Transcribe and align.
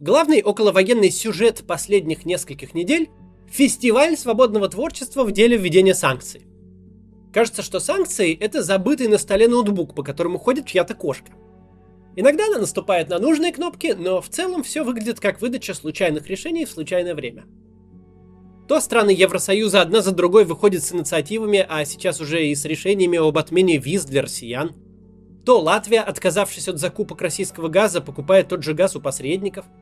Главный 0.00 0.38
околовоенный 0.38 1.10
сюжет 1.10 1.64
последних 1.66 2.24
нескольких 2.24 2.72
недель– 2.72 3.10
фестиваль 3.50 4.16
свободного 4.16 4.68
творчества 4.68 5.24
в 5.24 5.32
деле 5.32 5.56
введения 5.56 5.92
санкций. 5.92 6.46
Кажется, 7.32 7.62
что 7.62 7.80
санкции– 7.80 8.32
это 8.40 8.62
забытый 8.62 9.08
на 9.08 9.18
столе 9.18 9.48
ноутбук, 9.48 9.96
по 9.96 10.04
которому 10.04 10.38
ходит 10.38 10.66
чья-то 10.66 10.94
кошка. 10.94 11.32
Иногда 12.14 12.46
она 12.46 12.58
наступает 12.58 13.08
на 13.08 13.18
нужные 13.18 13.52
кнопки, 13.52 13.96
но 13.98 14.20
в 14.20 14.28
целом 14.28 14.62
все 14.62 14.84
выглядит 14.84 15.18
как 15.18 15.40
выдача 15.40 15.74
случайных 15.74 16.28
решений 16.28 16.64
в 16.64 16.70
случайное 16.70 17.16
время. 17.16 17.46
То 18.68 18.78
страны 18.78 19.10
Евросоюза 19.10 19.80
одна 19.80 20.00
за 20.00 20.12
другой 20.12 20.44
выходят 20.44 20.84
с 20.84 20.92
инициативами, 20.92 21.66
а 21.68 21.84
сейчас 21.84 22.20
уже 22.20 22.46
и 22.46 22.54
с 22.54 22.64
решениями 22.64 23.18
об 23.18 23.36
отмене 23.36 23.78
виз 23.78 24.04
для 24.04 24.22
россиян. 24.22 24.76
То 25.44 25.58
Латвия, 25.58 26.02
отказавшись 26.02 26.68
от 26.68 26.78
закупок 26.78 27.20
российского 27.20 27.66
газа, 27.66 28.00
покупает 28.00 28.46
тот 28.46 28.62
же 28.62 28.74
газ 28.74 28.94
у 28.94 29.00
посредников– 29.00 29.64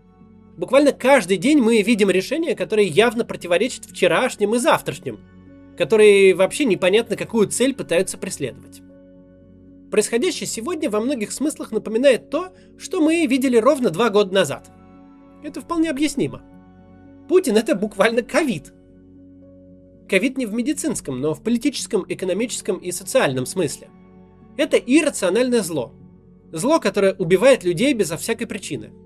Буквально 0.57 0.93
каждый 0.93 1.37
день 1.37 1.59
мы 1.59 1.83
видим 1.83 2.09
решения, 2.09 2.55
которые 2.55 2.89
явно 2.89 3.25
противоречат 3.27 3.85
вчерашним 3.85 4.55
и 4.55 4.59
завтрашним, 4.59 5.21
которые 5.77 6.35
вообще 6.35 6.65
непонятно 6.65 7.15
какую 7.17 7.49
цель 7.49 7.75
пытаются 7.75 8.17
преследовать. 8.17 8.81
Происходящее 9.91 10.47
сегодня 10.47 10.89
во 10.89 11.01
многих 11.01 11.33
смыслах 11.33 11.73
напоминает 11.73 12.31
то, 12.31 12.55
что 12.79 13.03
мы 13.03 13.27
видели 13.27 13.59
ровно 13.59 13.91
два 13.91 14.09
года 14.09 14.33
назад. 14.33 14.71
Это 15.45 15.61
вполне 15.61 15.91
объяснимо. 15.91 16.43
Путин 17.29 17.57
это 17.57 17.75
буквально 17.75 18.23
ковид. 18.23 18.73
Ковид 20.09 20.39
не 20.39 20.47
в 20.47 20.55
медицинском, 20.55 21.21
но 21.21 21.35
в 21.35 21.43
политическом, 21.43 22.05
экономическом 22.09 22.79
и 22.79 22.93
социальном 22.93 23.45
смысле. 23.45 23.91
Это 24.57 24.79
иррациональное 24.79 25.61
зло. 25.61 25.93
Зло, 26.51 26.81
которое 26.81 27.13
убивает 27.15 27.63
людей 27.63 27.93
безо 27.93 28.17
всякой 28.17 28.47
причины– 28.47 28.91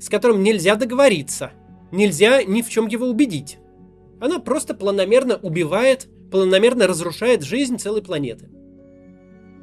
с 0.00 0.08
которым 0.08 0.42
нельзя 0.42 0.76
договориться, 0.76 1.52
нельзя 1.90 2.42
ни 2.42 2.62
в 2.62 2.68
чем 2.68 2.86
его 2.86 3.06
убедить. 3.06 3.58
Она 4.20 4.38
просто 4.38 4.74
планомерно 4.74 5.36
убивает, 5.36 6.08
планомерно 6.30 6.86
разрушает 6.86 7.42
жизнь 7.42 7.78
целой 7.78 8.02
планеты. 8.02 8.48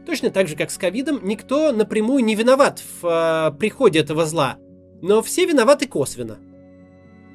Точно 0.06 0.30
так 0.30 0.48
же, 0.48 0.56
как 0.56 0.72
с 0.72 0.78
ковидом, 0.78 1.22
никто 1.24 1.72
напрямую 1.72 2.24
не 2.24 2.36
виноват 2.36 2.82
в 3.02 3.08
э, 3.08 3.58
приходе 3.58 4.00
этого 4.00 4.26
зла, 4.26 4.58
но 5.02 5.22
все 5.24 5.46
виноваты 5.46 5.88
косвенно. 5.88 6.38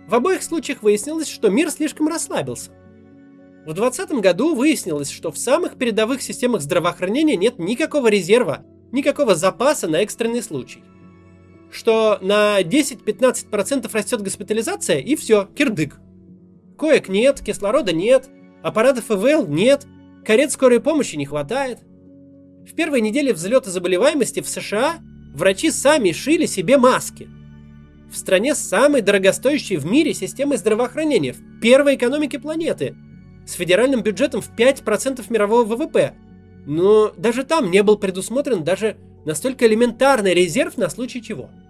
В 0.07 0.15
обоих 0.15 0.43
случаях 0.43 0.83
выяснилось, 0.83 1.29
что 1.29 1.51
мир 1.51 1.71
слишком 1.71 2.09
расслабился. 2.09 2.71
В 3.67 3.75
2020 3.75 4.13
году 4.23 4.55
выяснилось, 4.55 5.11
что 5.11 5.31
в 5.31 5.39
самых 5.39 5.77
передовых 5.77 6.23
системах 6.23 6.63
здравоохранения 6.63 7.37
нет 7.37 7.59
никакого 7.59 8.09
резерва, 8.09 8.65
никакого 8.93 9.35
запаса 9.35 9.89
на 9.89 9.97
экстренный 9.97 10.43
случай– 10.43 10.83
что 11.71 12.19
на 12.21 12.61
10-15% 12.61 13.89
растет 13.93 14.23
госпитализация, 14.23 14.99
и 14.99 15.17
все, 15.17 15.49
кирдык. 15.55 15.99
Коек 16.79 17.09
нет, 17.09 17.41
кислорода 17.41 17.93
нет, 17.93 18.29
аппаратов 18.63 19.11
ИВЛ 19.11 19.47
нет, 19.47 19.87
карет 20.25 20.53
скорой 20.53 20.81
помощи 20.81 21.17
не 21.17 21.27
хватает. 21.27 21.79
В 22.67 22.75
первой 22.75 23.01
неделе 23.01 23.33
взлета 23.33 23.71
заболеваемости 23.71 24.41
в 24.41 24.49
США 24.49 24.99
врачи 25.35 25.71
сами 25.71 26.13
шили 26.13 26.47
себе 26.47 26.79
маски. 26.79 27.29
В 28.11 28.17
стране 28.17 28.55
с 28.55 28.59
самой 28.59 29.03
дорогостоящей 29.03 29.77
в 29.77 29.87
мире 29.87 30.15
системой 30.15 30.57
здравоохранения, 30.57 31.33
в 31.33 31.61
первой 31.61 31.95
экономике 31.95 32.39
планеты, 32.39 32.97
с 33.47 33.53
федеральным 33.53 34.03
бюджетом 34.03 34.41
в 34.41 34.51
5% 34.57 35.25
мирового 35.29 35.65
ВВП. 35.65 36.15
Но 36.67 37.13
даже 37.17 37.45
там 37.45 37.71
не 37.71 37.83
был 37.83 37.97
предусмотрен 37.99 38.65
даже 38.65 38.97
настолько 39.25 39.67
элементарный 39.67 40.35
резерв 40.35 40.77
на 40.77 40.89
случай 40.89 41.23
чего– 41.23 41.51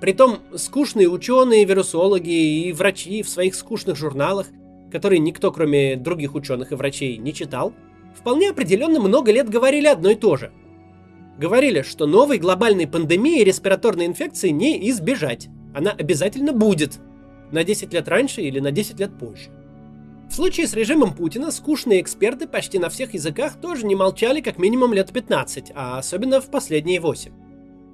Притом 0.00 0.38
скучные 0.54 1.08
ученые, 1.08 1.66
вирусологи 1.66 2.30
и 2.30 2.72
врачи 2.72 3.22
в 3.22 3.28
своих 3.28 3.54
скучных 3.54 3.96
журналах, 3.96 4.46
которые 4.90 5.18
никто, 5.18 5.52
кроме 5.52 5.96
других 5.96 6.34
ученых 6.34 6.72
и 6.72 6.74
врачей, 6.74 7.18
не 7.18 7.34
читал, 7.34 7.74
вполне 8.18 8.50
определенно 8.50 8.98
много 8.98 9.30
лет 9.30 9.50
говорили 9.50 9.86
одно 9.86 10.10
и 10.10 10.14
то 10.14 10.36
же. 10.36 10.52
Говорили, 11.38 11.82
что 11.82 12.06
новой 12.06 12.38
глобальной 12.38 12.86
пандемии 12.86 13.44
респираторной 13.44 14.06
инфекции 14.06 14.48
не 14.48 14.88
избежать. 14.90 15.48
Она 15.74 15.90
обязательно 15.90 16.52
будет. 16.52 16.98
На 17.52 17.62
10 17.62 17.92
лет 17.92 18.08
раньше 18.08 18.40
или 18.40 18.58
на 18.58 18.70
10 18.70 18.98
лет 19.00 19.18
позже. 19.18 19.50
В 20.30 20.34
случае 20.34 20.68
с 20.68 20.74
режимом 20.74 21.12
Путина 21.12 21.50
скучные 21.50 22.00
эксперты 22.00 22.46
почти 22.46 22.78
на 22.78 22.88
всех 22.88 23.14
языках 23.14 23.60
тоже 23.60 23.84
не 23.84 23.96
молчали 23.96 24.40
как 24.40 24.58
минимум 24.58 24.94
лет 24.94 25.12
15, 25.12 25.72
а 25.74 25.98
особенно 25.98 26.40
в 26.40 26.50
последние 26.50 27.00
8. 27.00 27.32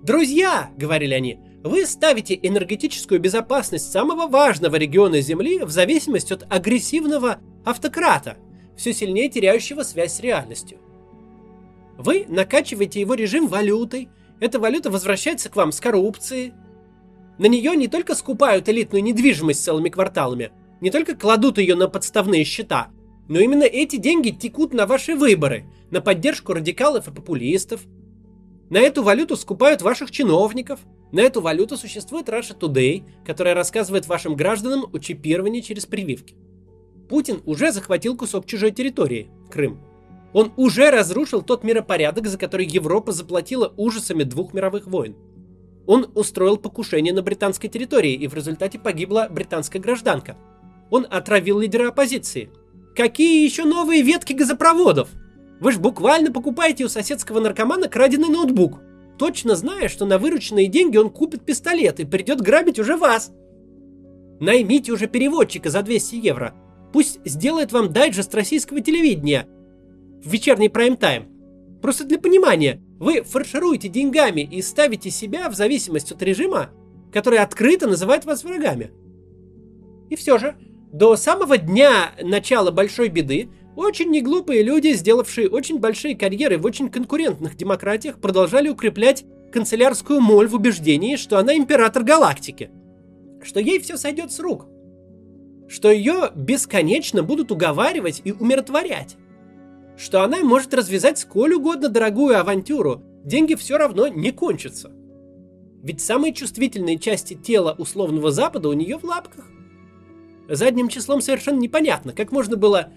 «Друзья!»— 0.03 0.71
говорили 0.77 1.15
они. 1.15 1.41
Вы 1.67 1.85
ставите 1.85 2.39
энергетическую 2.41 3.19
безопасность 3.19 3.91
самого 3.91 4.29
важного 4.29 4.77
региона 4.77 5.21
Земли 5.21 5.65
в 5.65 5.71
зависимости 5.71 6.33
от 6.33 6.47
агрессивного 6.49 7.41
автократа, 7.65 8.37
все 8.77 8.93
сильнее 8.93 9.29
теряющего 9.29 9.83
связь 9.83 10.15
с 10.15 10.21
реальностью. 10.21 10.79
Вы 11.99 12.27
накачиваете 12.29 13.01
его 13.01 13.15
режим 13.15 13.49
валютой, 13.49 14.11
эта 14.39 14.61
валюта 14.61 14.91
возвращается 14.91 15.49
к 15.49 15.57
вам 15.57 15.73
с 15.73 15.81
коррупцией. 15.81 16.53
На 17.39 17.47
нее 17.47 17.75
не 17.75 17.89
только 17.89 18.15
скупают 18.15 18.69
элитную 18.69 19.03
недвижимость 19.03 19.65
целыми 19.65 19.89
кварталами, 19.89 20.53
не 20.81 20.91
только 20.91 21.17
кладут 21.17 21.59
ее 21.59 21.75
на 21.75 21.89
подставные 21.89 22.45
счета, 22.45 22.89
но 23.29 23.41
именно 23.41 23.65
эти 23.65 23.97
деньги 23.97 24.31
текут 24.31 24.73
на 24.73 24.87
ваши 24.87 25.15
выборы, 25.15 25.65
на 25.91 26.01
поддержку 26.01 26.53
радикалов 26.53 27.09
и 27.09 27.13
популистов. 27.13 27.83
На 28.71 28.79
эту 28.79 29.03
валюту 29.03 29.37
скупают 29.37 29.83
ваших 29.83 30.11
чиновников– 30.11 30.81
на 31.13 31.21
эту 31.21 31.41
валюту 31.41 31.77
существует 31.77 32.29
Russia 32.29 32.59
Today, 32.59 33.05
которая 33.25 33.55
рассказывает 33.55 34.07
вашим 34.07 34.35
гражданам 34.35 34.87
о 34.93 34.99
чипировании 34.99 35.61
через 35.61 35.87
прививки. 35.87 36.35
Путин 37.09 37.41
уже 37.47 37.71
захватил 37.71 38.17
кусок 38.17 38.47
чужой 38.47 38.73
территории– 38.73 39.31
Крым. 39.51 39.81
Он 40.33 40.53
уже 40.57 40.91
разрушил 40.91 41.43
тот 41.43 41.63
миропорядок, 41.63 42.27
за 42.27 42.37
который 42.37 42.67
Европа 42.67 43.13
заплатила 43.13 43.73
ужасами 43.77 44.25
двух 44.25 44.53
мировых 44.53 44.87
войн. 44.87 45.17
Он 45.87 46.11
устроил 46.17 46.57
покушение 46.57 47.15
на 47.15 47.23
британской 47.23 47.71
территории, 47.71 48.13
и 48.13 48.27
в 48.27 48.35
результате 48.35 48.79
погибла 48.79 49.29
британская 49.31 49.79
гражданка. 49.79 50.37
Он 50.91 51.07
отравил 51.11 51.59
лидера 51.61 51.89
оппозиции. 51.89 52.51
Какие 52.95 53.45
еще 53.45 53.65
новые 53.65 54.03
ветки 54.03 54.33
газопроводов? 54.33 55.11
Вы 55.61 55.73
же 55.73 55.81
буквально 55.81 56.33
покупаете 56.33 56.85
у 56.85 56.89
соседского 56.89 57.41
наркомана 57.41 57.89
краденый 57.89 58.29
ноутбук– 58.29 58.81
точно 59.19 59.57
зная, 59.57 59.89
что 59.89 60.05
на 60.05 60.19
вырученные 60.19 60.67
деньги 60.69 60.97
он 60.97 61.11
купит 61.11 61.45
пистолет 61.45 62.01
и 62.01 62.05
придет 62.05 62.41
грабить 62.41 62.79
уже 62.79 62.97
вас. 62.97 63.33
Наймите 64.41 64.93
уже 64.93 65.07
переводчика 65.07 65.71
за 65.71 65.83
200 65.83 66.17
евро. 66.17 66.55
Пусть 66.93 67.21
сделает 67.25 67.73
вам 67.73 67.93
дайджест 67.93 68.35
российского 68.35 68.81
телевидения 68.81 69.47
в 70.23 70.29
вечерний 70.29 70.69
прайм-тайм. 70.69 71.81
Просто 71.81 72.05
для 72.05 72.19
понимания, 72.19 72.81
вы 72.99 73.23
фаршируете 73.23 73.89
деньгами 73.89 74.41
и 74.41 74.63
ставите 74.63 75.11
себя 75.11 75.49
в 75.49 75.55
зависимость 75.55 76.13
от 76.13 76.23
режима, 76.23 76.71
который 77.13 77.39
открыто 77.39 77.87
называет 77.87 78.25
вас 78.25 78.45
врагами. 78.45 78.93
И 80.09 80.17
все 80.17 80.39
же, 80.39 80.57
до 80.93 81.17
самого 81.17 81.59
дня 81.59 82.13
начала 82.23 82.71
большой 82.71 83.09
беды 83.09 83.51
очень 83.77 84.11
неглупые 84.11 84.63
люди, 84.63 84.95
сделавшие 84.95 85.51
очень 85.51 85.79
большие 85.79 86.17
карьеры 86.17 86.57
в 86.57 86.65
очень 86.65 86.89
конкурентных 86.89 87.57
демократиях, 87.57 88.19
продолжали 88.19 88.71
укреплять 88.71 89.25
канцелярскую 89.53 90.21
моль 90.21 90.49
в 90.49 90.55
убеждении, 90.55 91.17
что 91.17 91.39
она 91.39 91.55
император 91.55 92.03
галактики. 92.03 92.71
Что 93.43 93.61
ей 93.61 93.79
все 93.79 93.99
сойдет 93.99 94.33
с 94.33 94.41
рук. 94.41 94.67
Что 95.69 95.91
ее 95.91 96.31
бесконечно 96.35 97.23
будут 97.23 97.53
уговаривать 97.53 98.23
и 98.25 98.33
умиротворять. 98.33 99.17
Что 99.99 100.23
она 100.23 100.43
может 100.43 100.73
развязать 100.73 101.19
сколь 101.19 101.55
угодно 101.55 101.89
дорогую 101.89 102.41
авантюру, 102.41 103.03
деньги 103.25 103.55
все 103.55 103.77
равно 103.77 104.09
не 104.09 104.31
кончатся. 104.31 104.91
Ведь 105.83 106.01
самые 106.01 106.33
чувствительные 106.33 106.99
части 106.99 107.35
тела 107.35 107.75
условного 107.79 108.31
Запада 108.31 108.71
у 108.71 108.73
нее 108.73 108.99
в 108.99 109.05
лапках. 109.05 109.45
Задним 110.49 110.89
числом 110.89 111.21
совершенно 111.21 111.59
непонятно, 111.59 112.13
как 112.13 112.33
можно 112.33 112.57
было 112.57 112.91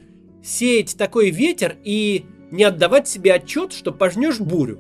сеять 0.43 0.95
такой 0.97 1.31
ветер 1.31 1.77
и 1.83 2.25
не 2.51 2.63
отдавать 2.63 3.07
себе 3.07 3.33
отчет, 3.33 3.73
что 3.73 3.91
пожнешь 3.91 4.39
бурю. 4.39 4.79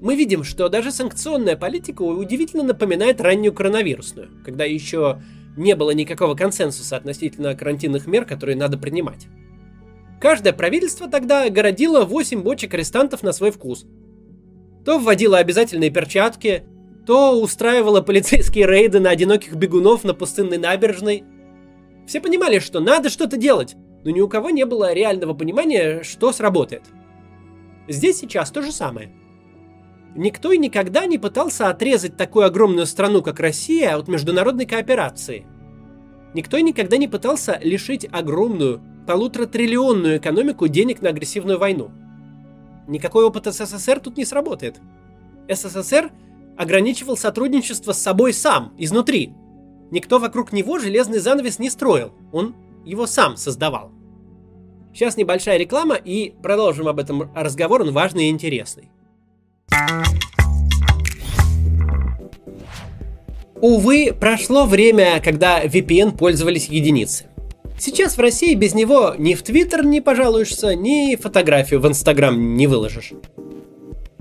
Мы 0.00 0.14
видим, 0.14 0.44
что 0.44 0.68
даже 0.68 0.92
санкционная 0.92 1.56
политика 1.56 2.02
удивительно 2.02 2.62
напоминает 2.62 3.20
раннюю 3.20 3.52
коронавирусную, 3.52 4.30
когда 4.44 4.64
еще 4.64 5.22
не 5.56 5.74
было 5.74 5.90
никакого 5.90 6.34
консенсуса 6.34 6.96
относительно 6.96 7.54
карантинных 7.54 8.06
мер, 8.06 8.24
которые 8.24 8.56
надо 8.56 8.76
принимать. 8.76 9.26
Каждое 10.20 10.52
правительство 10.52 11.08
тогда 11.08 11.48
городило 11.48 12.04
8 12.04 12.42
бочек 12.42 12.74
арестантов 12.74 13.22
на 13.22 13.32
свой 13.32 13.50
вкус. 13.50 13.86
То 14.84 14.98
вводило 14.98 15.38
обязательные 15.38 15.90
перчатки, 15.90 16.64
то 17.06 17.40
устраивало 17.40 18.00
полицейские 18.02 18.66
рейды 18.66 19.00
на 19.00 19.10
одиноких 19.10 19.54
бегунов 19.54 20.04
на 20.04 20.14
пустынной 20.14 20.58
набережной– 20.58 21.24
все 22.06 22.20
понимали, 22.20 22.60
что 22.60 22.80
надо 22.80 23.10
что-то 23.10 23.36
делать, 23.36 23.76
но 24.04 24.10
ни 24.10 24.20
у 24.20 24.28
кого 24.28 24.50
не 24.50 24.64
было 24.64 24.94
реального 24.94 25.34
понимания, 25.34 26.02
что 26.04 26.32
сработает. 26.32 26.84
Здесь 27.88 28.18
сейчас 28.18 28.50
то 28.50 28.62
же 28.62 28.72
самое. 28.72 29.10
никто 30.14 30.50
и 30.50 30.58
никогда 30.58 31.04
не 31.04 31.18
пытался 31.18 31.68
отрезать 31.68 32.16
такую 32.16 32.46
огромную 32.46 32.86
страну, 32.86 33.22
как 33.22 33.38
Россия, 33.38 33.96
от 33.96 34.08
международной 34.08 34.64
кооперации. 34.64 35.46
Никто 36.32 36.56
и 36.56 36.62
никогда 36.62 36.96
не 36.96 37.08
пытался 37.08 37.58
лишить 37.62 38.08
огромную, 38.10 38.80
полутора-триллионную 39.06 40.18
экономику 40.18 40.68
денег 40.68 41.02
на 41.02 41.10
агрессивную 41.10 41.58
войну. 41.58 41.90
Никакой 42.86 43.24
опыт 43.24 43.46
СССР 43.46 44.00
тут 44.00 44.16
не 44.16 44.24
сработает. 44.24 44.80
СССР 45.48 46.10
ограничивал 46.56 47.16
сотрудничество 47.16 47.92
с 47.92 48.02
собой 48.02 48.32
сам, 48.32 48.74
изнутри. 48.78 49.32
Никто 49.90 50.18
вокруг 50.18 50.52
него 50.52 50.78
железный 50.78 51.18
занавес 51.18 51.58
не 51.58 51.70
строил, 51.70 52.12
он 52.32 52.54
его 52.84 53.06
сам 53.06 53.36
создавал. 53.36 53.92
Сейчас 54.92 55.16
небольшая 55.16 55.58
реклама 55.58 55.94
и 55.94 56.34
продолжим 56.42 56.88
об 56.88 56.98
этом 56.98 57.30
разговор, 57.34 57.82
он 57.82 57.92
важный 57.92 58.26
и 58.26 58.30
интересный. 58.30 58.88
Увы, 63.60 64.14
прошло 64.18 64.66
время, 64.66 65.20
когда 65.22 65.64
VPN 65.64 66.16
пользовались 66.16 66.68
единицы. 66.68 67.26
Сейчас 67.78 68.16
в 68.16 68.20
России 68.20 68.54
без 68.54 68.74
него 68.74 69.14
ни 69.18 69.34
в 69.34 69.42
Твиттер 69.42 69.84
не 69.84 70.00
пожалуешься, 70.00 70.74
ни 70.74 71.16
фотографию 71.16 71.80
в 71.80 71.86
Инстаграм 71.86 72.56
не 72.56 72.66
выложишь. 72.66 73.12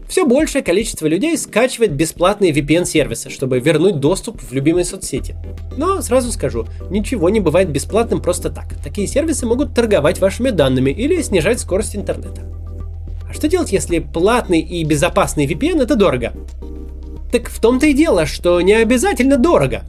Все 0.07 0.25
большее 0.25 0.61
количество 0.61 1.07
людей 1.07 1.37
скачивает 1.37 1.93
бесплатные 1.93 2.51
VPN-сервисы, 2.51 3.29
чтобы 3.29 3.59
вернуть 3.59 3.99
доступ 3.99 4.41
в 4.41 4.51
любимые 4.53 4.85
соцсети. 4.85 5.35
Но 5.77 6.01
сразу 6.01 6.31
скажу, 6.31 6.67
ничего 6.89 7.29
не 7.29 7.39
бывает 7.39 7.69
бесплатным 7.69 8.21
просто 8.21 8.49
так. 8.49 8.75
Такие 8.83 9.07
сервисы 9.07 9.45
могут 9.45 9.73
торговать 9.73 10.19
вашими 10.19 10.51
данными 10.51 10.91
или 10.91 11.21
снижать 11.21 11.59
скорость 11.59 11.95
интернета. 11.95 12.43
А 13.27 13.33
что 13.33 13.47
делать, 13.47 13.71
если 13.71 13.99
платный 13.99 14.59
и 14.59 14.83
безопасный 14.83 15.47
VPN 15.47 15.81
это 15.81 15.95
дорого? 15.95 16.33
Так 17.31 17.49
в 17.49 17.59
том-то 17.59 17.87
и 17.87 17.93
дело, 17.93 18.25
что 18.25 18.61
не 18.61 18.73
обязательно 18.73 19.37
дорого. 19.37 19.83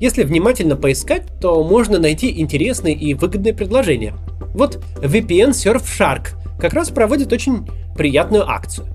Если 0.00 0.22
внимательно 0.22 0.76
поискать, 0.76 1.24
то 1.40 1.62
можно 1.64 1.98
найти 1.98 2.40
интересные 2.40 2.94
и 2.94 3.14
выгодные 3.14 3.52
предложения. 3.52 4.14
Вот 4.54 4.82
VPN 5.02 5.50
Surfshark 5.50 6.28
как 6.60 6.72
раз 6.72 6.90
проводит 6.90 7.32
очень 7.32 7.68
приятную 7.96 8.48
акцию. 8.48 8.86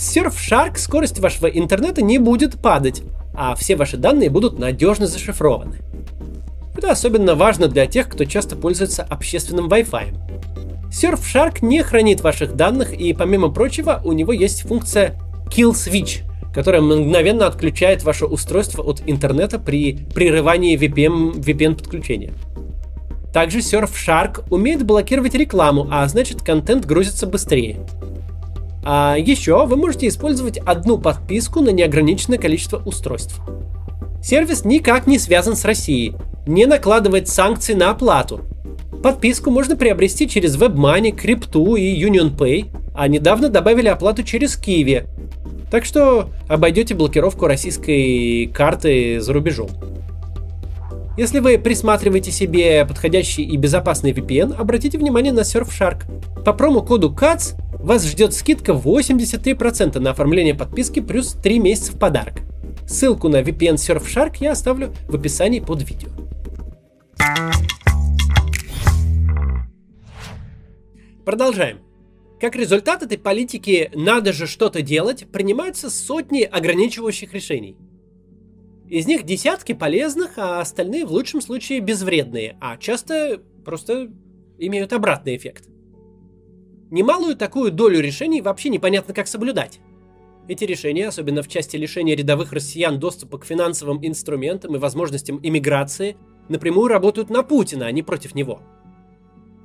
С 0.00 0.16
Surfshark 0.16 0.78
скорость 0.78 1.18
вашего 1.18 1.46
интернета 1.46 2.00
не 2.00 2.16
будет 2.16 2.58
падать, 2.58 3.02
а 3.34 3.54
все 3.54 3.76
ваши 3.76 3.98
данные 3.98 4.30
будут 4.30 4.58
надежно 4.58 5.06
зашифрованы. 5.06 5.76
Это 6.74 6.90
особенно 6.90 7.34
важно 7.34 7.68
для 7.68 7.84
тех, 7.84 8.08
кто 8.08 8.24
часто 8.24 8.56
пользуется 8.56 9.02
общественным 9.02 9.68
Wi-Fi. 9.68 10.14
Surfshark 10.90 11.58
не 11.60 11.82
хранит 11.82 12.22
ваших 12.22 12.56
данных, 12.56 12.94
и 12.94 13.12
помимо 13.12 13.50
прочего, 13.50 14.00
у 14.02 14.12
него 14.12 14.32
есть 14.32 14.62
функция 14.62 15.20
Kill 15.54 15.72
Switch, 15.72 16.22
которая 16.54 16.80
мгновенно 16.80 17.46
отключает 17.46 18.02
ваше 18.02 18.24
устройство 18.24 18.82
от 18.82 19.02
интернета 19.04 19.58
при 19.58 19.98
прерывании 20.14 20.78
VPN, 20.78 21.34
VPN 21.42 21.76
подключения. 21.76 22.32
Также 23.34 23.58
Surfshark 23.58 24.44
умеет 24.48 24.82
блокировать 24.82 25.34
рекламу, 25.34 25.88
а 25.90 26.08
значит 26.08 26.40
контент 26.40 26.86
грузится 26.86 27.26
быстрее. 27.26 27.80
А 28.82 29.16
еще 29.18 29.66
вы 29.66 29.76
можете 29.76 30.08
использовать 30.08 30.58
одну 30.58 30.98
подписку 30.98 31.60
на 31.60 31.70
неограниченное 31.70 32.38
количество 32.38 32.78
устройств. 32.78 33.40
Сервис 34.22 34.64
никак 34.64 35.06
не 35.06 35.18
связан 35.18 35.56
с 35.56 35.64
Россией, 35.64 36.14
не 36.46 36.66
накладывает 36.66 37.28
санкции 37.28 37.74
на 37.74 37.90
оплату. 37.90 38.40
Подписку 39.02 39.50
можно 39.50 39.76
приобрести 39.76 40.28
через 40.28 40.58
WebMoney, 40.58 41.12
Крипту 41.12 41.76
и 41.76 42.02
UnionPay, 42.02 42.70
а 42.94 43.08
недавно 43.08 43.48
добавили 43.48 43.88
оплату 43.88 44.22
через 44.22 44.58
Kiwi. 44.58 45.06
Так 45.70 45.84
что 45.84 46.30
обойдете 46.48 46.94
блокировку 46.94 47.46
российской 47.46 48.46
карты 48.52 49.20
за 49.20 49.32
рубежом. 49.32 49.70
Если 51.16 51.38
вы 51.38 51.58
присматриваете 51.58 52.30
себе 52.30 52.84
подходящий 52.84 53.42
и 53.42 53.56
безопасный 53.56 54.12
VPN, 54.12 54.54
обратите 54.56 54.98
внимание 54.98 55.32
на 55.32 55.40
Surfshark. 55.40 56.04
По 56.44 56.52
промокоду 56.52 57.10
CATS 57.10 57.59
вас 57.82 58.06
ждет 58.06 58.34
скидка 58.34 58.72
83% 58.72 59.98
на 59.98 60.10
оформление 60.10 60.54
подписки 60.54 61.00
плюс 61.00 61.32
3 61.32 61.58
месяца 61.58 61.92
в 61.92 61.98
подарок. 61.98 62.42
Ссылку 62.86 63.28
на 63.28 63.40
VPN 63.40 63.76
Surfshark 63.76 64.36
я 64.40 64.52
оставлю 64.52 64.94
в 65.08 65.14
описании 65.14 65.60
под 65.60 65.88
видео. 65.88 66.10
Продолжаем. 71.24 71.78
Как 72.40 72.56
результат 72.56 73.02
этой 73.02 73.18
политики 73.18 73.90
«надо 73.94 74.32
же 74.32 74.46
что-то 74.46 74.82
делать» 74.82 75.26
принимаются 75.30 75.90
сотни 75.90 76.42
ограничивающих 76.42 77.32
решений. 77.34 77.76
Из 78.88 79.06
них 79.06 79.24
десятки 79.24 79.72
полезных, 79.72 80.32
а 80.36 80.60
остальные 80.60 81.06
в 81.06 81.12
лучшем 81.12 81.40
случае 81.40 81.80
безвредные, 81.80 82.56
а 82.60 82.76
часто 82.76 83.40
просто 83.64 84.10
имеют 84.58 84.92
обратный 84.92 85.36
эффект– 85.36 85.68
Немалую 86.90 87.36
такую 87.36 87.70
долю 87.70 88.00
решений 88.00 88.40
вообще 88.40 88.68
непонятно 88.68 89.14
как 89.14 89.28
соблюдать. 89.28 89.78
Эти 90.48 90.64
решения, 90.64 91.06
особенно 91.06 91.42
в 91.42 91.48
части 91.48 91.76
лишения 91.76 92.16
рядовых 92.16 92.52
россиян 92.52 92.98
доступа 92.98 93.38
к 93.38 93.44
финансовым 93.44 94.04
инструментам 94.04 94.74
и 94.74 94.78
возможностям 94.78 95.38
иммиграции, 95.40 96.16
напрямую 96.48 96.88
работают 96.88 97.30
на 97.30 97.44
Путина, 97.44 97.86
а 97.86 97.92
не 97.92 98.02
против 98.02 98.34
него. 98.34 98.60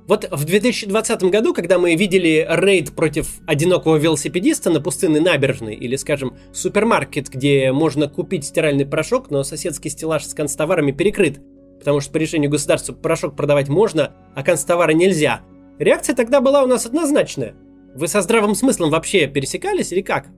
Вот 0.06 0.28
в 0.30 0.44
2020 0.44 1.24
году, 1.24 1.52
когда 1.52 1.80
мы 1.80 1.96
видели 1.96 2.46
рейд 2.48 2.94
против 2.94 3.40
одинокого 3.44 3.96
велосипедиста 3.96 4.70
на 4.70 4.80
пустынной 4.80 5.18
набережной, 5.18 5.74
или, 5.74 5.96
скажем, 5.96 6.36
супермаркет, 6.52 7.28
где 7.28 7.72
можно 7.72 8.08
купить 8.08 8.44
стиральный 8.44 8.86
порошок, 8.86 9.30
но 9.30 9.42
соседский 9.42 9.90
стеллаж 9.90 10.24
с 10.24 10.32
констоварами 10.32 10.92
перекрыт, 10.92 11.40
потому 11.80 12.00
что 12.00 12.12
по 12.12 12.18
решению 12.18 12.52
государства 12.52 12.92
порошок 12.92 13.34
продавать 13.34 13.68
можно, 13.68 14.14
а 14.36 14.44
констовары 14.44 14.94
нельзя– 14.94 15.40
Реакция 15.78 16.14
тогда 16.14 16.40
была 16.40 16.62
у 16.62 16.66
нас 16.66 16.86
однозначная. 16.86 17.54
Вы 17.94 18.08
со 18.08 18.20
здравым 18.22 18.54
смыслом 18.54 18.90
вообще 18.90 19.26
пересекались 19.26 19.92
или 19.92 20.00
как? 20.00 20.28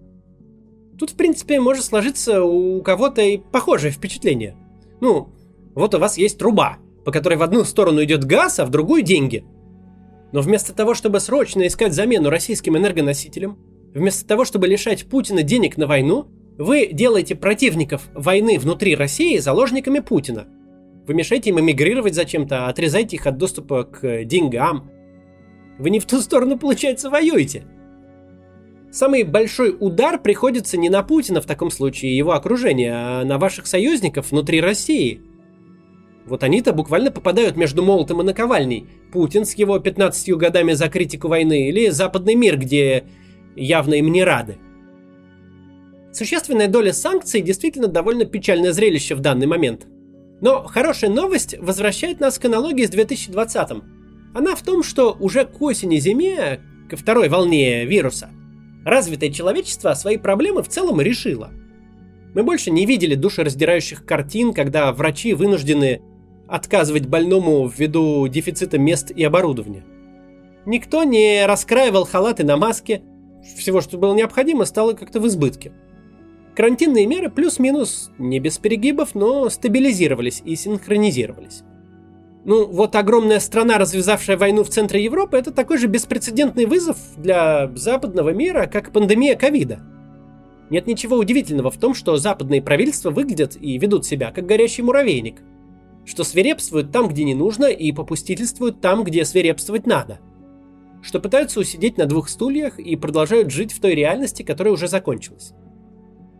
Тут, 0.99 1.11
в 1.11 1.17
принципе, 1.17 1.61
может 1.61 1.85
сложиться 1.85 2.43
у 2.43 2.82
кого-то 2.82 3.23
и 3.23 3.37
похожее 3.37 3.93
впечатление. 3.93 4.56
Ну, 5.00 5.29
вот 5.75 5.94
у 5.94 5.99
вас 5.99 6.19
есть 6.19 6.38
труба, 6.38 6.79
по 7.05 7.12
которой 7.12 7.37
в 7.37 7.43
одну 7.43 7.62
сторону 7.64 8.02
идет 8.02 8.25
газ, 8.25 8.58
а 8.58 8.67
в 8.67 8.70
другую 8.70 9.02
деньги. 9.02 9.44
Но 10.32 10.40
вместо 10.40 10.75
того, 10.75 10.94
чтобы 10.94 11.20
срочно 11.20 11.67
искать 11.67 11.94
замену 11.94 12.31
российским 12.31 12.76
энергоносителям, 12.76 13.58
вместо 13.94 14.26
того, 14.26 14.44
чтобы 14.44 14.67
лишать 14.67 15.08
Путина 15.08 15.43
денег 15.43 15.76
на 15.76 15.87
войну, 15.87 16.26
вы 16.58 16.88
делаете 16.93 17.37
противников 17.37 18.02
войны 18.12 18.59
внутри 18.59 18.97
России 18.97 19.38
заложниками 19.38 20.00
Путина. 20.00 20.49
Вы 21.07 21.14
мешаете 21.14 21.50
им 21.50 21.61
эмигрировать 21.61 22.14
зачем-то, 22.14 22.66
отрезаете 22.66 23.16
их 23.16 23.26
от 23.26 23.38
доступа 23.38 23.85
к 23.85 24.25
деньгам, 24.25 24.90
вы 25.78 25.90
не 25.90 26.00
в 26.00 26.06
ту 26.06 26.20
сторону, 26.20 26.58
получается, 26.58 27.08
воюете. 27.11 27.64
Самый 28.90 29.23
большой 29.23 29.76
удар 29.78 30.20
приходится 30.20 30.76
не 30.76 30.88
на 30.88 31.02
Путина 31.02 31.40
в 31.40 31.47
таком 31.47 31.70
случае 31.70 32.12
и 32.12 32.16
его 32.16 32.32
окружение, 32.32 32.92
а 32.94 33.25
на 33.25 33.38
ваших 33.38 33.66
союзников 33.66 34.30
внутри 34.30 34.61
России. 34.61 35.20
Вот 36.25 36.42
они-то 36.42 36.73
буквально 36.73 37.11
попадают 37.11 37.56
между 37.56 37.82
молотом 37.82 38.20
и 38.20 38.25
наковальней. 38.25 38.87
Путин 39.12 39.44
с 39.44 39.54
его 39.54 39.78
15 39.78 40.30
годами 40.37 40.73
за 40.73 40.88
критику 40.88 41.28
войны 41.28 41.68
или 41.68 41.88
западный 41.88 42.35
мир, 42.35 42.58
где 42.58 43.04
явно 43.56 43.94
им 43.94 44.11
не 44.11 44.25
рады. 44.25 44.58
Существенная 46.12 46.68
доля 46.68 46.92
санкций 46.92 47.42
действительно 47.42 47.88
довольно 47.88 48.25
печальное 48.25 48.73
зрелище 48.73 49.14
в 49.14 49.20
данный 49.20 49.47
момент. 49.47 49.87
Но 50.40 50.64
хорошая 50.64 51.11
новость 51.11 51.58
возвращает 51.58 52.20
нас 52.20 52.38
к 52.38 52.44
аналогии 52.44 52.87
с 52.87 52.90
2020 52.90 53.70
-м. 53.70 53.98
Она 54.35 54.54
в 54.54 54.62
том, 54.62 54.82
что 54.82 55.16
уже 55.18 55.44
к 55.44 55.61
осени-зиме, 55.61 56.61
ко 56.88 56.97
второй 56.97 57.28
волне 57.28 57.85
вируса, 57.85 58.30
развитое 58.85 59.30
человечество 59.30 59.94
свои 59.94 60.16
проблемы 60.16 60.62
в 60.62 60.68
целом 60.68 61.00
решило. 61.00 61.50
Мы 62.35 62.42
больше 62.42 62.70
не 62.70 62.87
видели 62.87 63.14
душераздирающих 63.14 64.04
картин, 64.04 64.52
когда 64.52 64.92
врачи 64.92 65.35
вынуждены 65.35 66.02
отказывать 66.47 67.06
больному 67.06 67.68
ввиду 67.68 68.26
дефицита 68.28 68.78
мест 68.78 69.11
и 69.11 69.23
оборудования. 69.25 69.85
Никто 70.66 71.04
не 71.04 71.47
раскраивал 71.47 72.04
халаты 72.04 72.44
на 72.44 72.56
маске, 72.56 73.02
всего, 73.56 73.80
что 73.80 73.99
было 73.99 74.14
необходимо, 74.14 74.64
стало 74.64 74.92
как-то 74.92 75.20
в 75.20 75.26
избытке. 75.26 75.73
Карантинные 76.54 77.06
меры 77.06 77.30
плюс-минус, 77.30 78.11
не 78.18 78.40
без 78.40 78.58
перегибов, 78.58 79.14
но 79.14 79.49
стабилизировались 79.49 80.42
и 80.44 80.56
синхронизировались. 80.56 81.62
Ну, 82.49 82.67
вот 82.67 82.97
огромная 82.97 83.40
страна, 83.40 83.76
развязавшая 83.76 84.38
войну 84.38 84.64
в 84.64 84.71
центре 84.71 85.05
Европы, 85.05 85.37
это 85.37 85.50
такой 85.50 85.76
же 85.76 85.87
беспрецедентный 85.87 86.64
вызов 86.64 86.97
для 87.19 87.71
западного 87.75 88.31
мира, 88.31 88.67
как 88.67 88.90
пандемия 88.90 89.37
ковида. 89.37 89.81
Нет 90.71 90.87
ничего 90.87 91.19
удивительного 91.19 91.71
в 91.71 91.76
том, 91.76 91.93
что 91.93 92.17
западные 92.17 92.62
правительства 92.62 93.11
выглядят 93.11 93.59
и 93.61 93.76
ведут 93.76 94.07
себя 94.07 94.31
как 94.31 94.47
горящий 94.47 94.81
муравейник, 94.81 95.43
что 96.07 96.25
свирепствуют 96.25 96.90
там, 96.90 97.09
где 97.09 97.25
не 97.25 97.35
нужно, 97.35 97.67
и 97.67 97.93
попустительствуют 97.93 98.81
там, 98.81 99.05
где 99.05 99.26
свирепствовать 99.26 99.87
надо, 99.87 100.19
что 101.02 101.21
пытаются 101.21 101.61
усидеть 101.61 101.99
на 101.99 102.07
двух 102.07 102.31
стульях 102.31 102.78
и 102.78 102.97
продолжают 102.97 103.50
жить 103.50 103.73
в 103.73 103.81
той 103.83 103.95
реальности, 103.95 104.43
которая 104.43 104.73
уже 104.73 104.88
закончилась. 104.88 105.52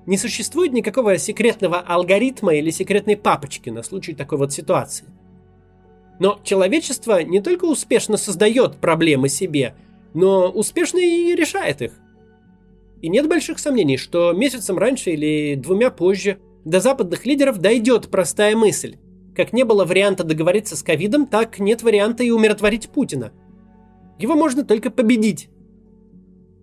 Не 0.07 0.17
существует 0.17 0.73
никакого 0.73 1.19
секретного 1.19 1.81
алгоритма 1.81 2.55
или 2.55 2.71
секретной 2.71 3.19
папочки 3.19 3.69
на 3.69 3.83
случай 3.83 4.15
такой 4.15 4.38
вот 4.38 4.55
ситуации. 4.55 5.05
Но 6.18 6.40
человечество 6.42 7.22
не 7.22 7.40
только 7.40 7.64
успешно 7.64 8.16
создает 8.16 8.76
проблемы 8.76 9.28
себе, 9.28 9.75
но 10.14 10.50
успешно 10.50 10.98
и 10.98 11.34
решает 11.34 11.82
их. 11.82 11.92
И 13.00 13.08
нет 13.08 13.28
больших 13.28 13.58
сомнений, 13.58 13.96
что 13.96 14.32
месяцем 14.32 14.78
раньше 14.78 15.10
или 15.10 15.54
двумя 15.54 15.90
позже 15.90 16.38
до 16.64 16.80
западных 16.80 17.25
лидеров 17.26 17.58
дойдет 17.58 18.08
простая 18.08 18.56
мысль. 18.56 18.96
Как 19.37 19.52
не 19.52 19.64
было 19.64 19.84
варианта 19.84 20.25
договориться 20.25 20.75
с 20.75 20.82
ковидом, 20.82 21.26
так 21.26 21.60
нет 21.60 21.82
варианта 21.82 22.25
и 22.25 22.30
умиротворить 22.30 22.88
Путина. 22.88 23.32
Его 24.18 24.34
можно 24.34 24.64
только 24.64 24.90
победить. 24.90 25.48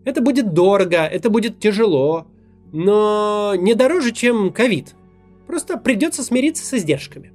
Это 0.04 0.22
будет 0.22 0.54
дорого, 0.54 1.06
это 1.06 1.30
будет 1.30 1.60
тяжело, 1.60 2.28
но 2.74 3.54
не 3.58 3.74
дороже, 3.74 4.12
чем 4.12 4.52
ковид. 4.52 4.94
Просто 5.48 5.78
придется 5.78 6.22
смириться 6.22 6.66
с 6.66 6.74
издержками. 6.74 7.32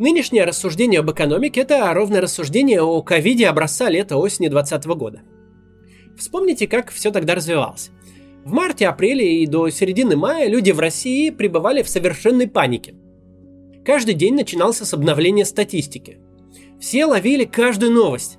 Нынешнее 0.00 0.46
рассуждение 0.46 1.00
об 1.00 1.10
экономике– 1.10 1.60
это 1.60 1.92
ровное 1.92 2.22
рассуждение 2.22 2.80
о 2.80 3.02
ковиде 3.02 3.46
образца 3.46 3.90
лета-осени 3.90 4.48
2020 4.48 4.86
года. 4.96 5.20
Вспомните, 6.16 6.66
как 6.66 6.90
все 6.90 7.10
тогда 7.10 7.34
развивалось. 7.34 7.90
В 8.46 8.50
марте-апреле 8.50 9.42
и 9.42 9.46
до 9.46 9.68
середины 9.68 10.16
мая 10.16 10.48
люди 10.48 10.70
в 10.70 10.80
России 10.80 11.28
пребывали 11.28 11.82
в 11.82 11.88
совершенной 11.90 12.48
панике. 12.48 12.94
Каждый 13.84 14.14
день 14.14 14.36
начинался 14.36 14.86
с 14.86 14.94
обновления 14.94 15.44
статистики. 15.44 16.16
Все 16.80 17.04
ловили 17.04 17.44
каждую 17.44 17.92
новость. 17.92 18.38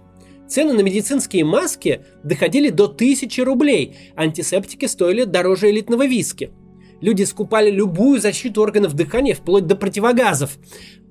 Цены 0.50 0.74
на 0.74 0.82
медицинские 0.82 1.46
маски 1.46 2.04
доходили 2.24 2.72
до 2.72 2.86
1000 2.86 3.46
рублей, 3.46 3.98
антисептики 4.16 4.86
стоили 4.86 5.26
дороже 5.26 5.70
элитного 5.70 6.08
виски– 6.08 6.50
Люди 7.02 7.24
скупали 7.24 7.72
любую 7.72 8.22
защиту 8.22 8.62
органов 8.62 8.94
дыхания 8.94 9.34
вплоть 9.34 9.66
до 9.66 9.76
противогазов, 9.76 10.58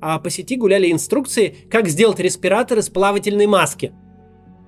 а 0.01 0.21
по 0.21 0.31
сети 0.31 0.57
гуляли 0.57 0.91
инструкции, 0.91 1.57
как 1.69 1.89
сделать 1.89 2.21
респиратор 2.21 2.79
из 2.79 2.89
плавательной 2.89 3.49
маски. 3.49 3.93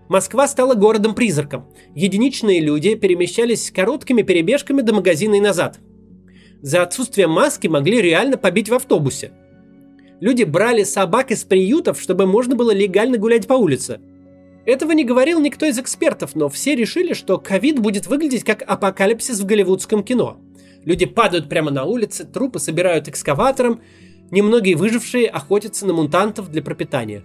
Москва 0.08 0.48
стала 0.48 0.74
городом-призраком. 0.74 1.72
Единичные 1.94 2.60
люди 2.60 2.96
перемещались 2.96 3.70
короткими 3.70 4.22
перебежками 4.22 4.82
до 4.82 4.92
магазина 4.92 5.36
и 5.36 5.40
назад. 5.40 5.78
За 6.60 6.82
отсутствие 6.82 7.28
маски 7.28 7.68
могли 7.68 8.02
реально 8.02 8.36
побить 8.36 8.68
в 8.68 8.74
автобусе. 8.74 9.32
Люди 10.20 10.42
брали 10.42 10.82
собак 10.82 11.30
из 11.30 11.44
приютов, 11.44 12.00
чтобы 12.00 12.26
можно 12.26 12.56
было 12.56 12.72
легально 12.72 13.16
гулять 13.16 13.46
по 13.46 13.54
улице. 13.54 14.00
Этого 14.66 14.92
не 14.92 15.04
говорил 15.04 15.40
никто 15.40 15.66
из 15.66 15.78
экспертов, 15.78 16.34
но 16.34 16.48
все 16.48 16.74
решили, 16.74 17.14
что 17.14 17.38
ковид 17.38 17.78
будет 17.78 18.06
выглядеть 18.06 18.44
как 18.44 18.62
апокалипсис 18.66 19.40
в 19.40 19.46
голливудском 19.46 20.02
кино– 20.02 20.40
Люди 20.84 21.06
падают 21.06 21.48
прямо 21.48 21.70
на 21.70 21.84
улице, 21.84 22.24
трупы 22.24 22.58
собирают 22.58 23.08
экскаватором, 23.08 23.80
немногие 24.30 24.76
выжившие 24.76 25.28
охотятся 25.28 25.86
на 25.86 25.92
мутантов 25.92 26.50
для 26.50 26.62
пропитания. 26.62 27.22